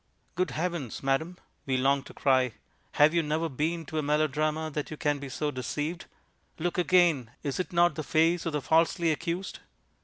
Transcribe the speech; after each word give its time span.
"Good 0.33 0.49
Heavens, 0.49 1.03
madam," 1.03 1.37
we 1.67 1.77
long 1.77 2.01
to 2.05 2.13
cry, 2.15 2.53
"have 2.93 3.13
you 3.13 3.21
never 3.21 3.47
been 3.47 3.85
to 3.85 3.99
a 3.99 4.01
melodrama 4.01 4.71
that 4.71 4.89
you 4.89 4.97
can 4.97 5.19
be 5.19 5.29
so 5.29 5.51
deceived? 5.51 6.05
Look 6.57 6.79
again! 6.79 7.29
Is 7.43 7.59
it 7.59 7.71
not 7.71 7.93
the 7.93 8.01
face 8.03 8.47
of 8.47 8.53
the 8.53 8.61
Falsely 8.63 9.11
Accused?" 9.11 9.59